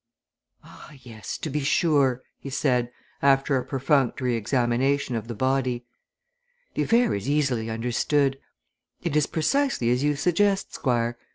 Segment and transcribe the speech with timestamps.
[0.63, 2.89] "Ah yes, to be sure!" he said,
[3.21, 5.85] after a perfunctory examination of the body.
[6.73, 8.39] "The affair is easily understood.
[9.03, 11.19] It is precisely as you suggest, Squire.